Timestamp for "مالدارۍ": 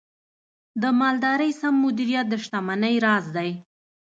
0.99-1.51